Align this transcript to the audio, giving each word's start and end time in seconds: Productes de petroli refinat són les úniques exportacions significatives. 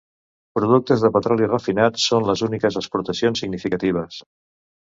Productes 0.59 1.03
de 1.03 1.11
petroli 1.17 1.49
refinat 1.51 2.01
són 2.05 2.27
les 2.31 2.43
úniques 2.47 2.81
exportacions 2.83 3.45
significatives. 3.45 4.19